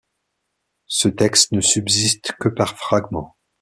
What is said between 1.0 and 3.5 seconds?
texte ne subsiste que par fragments.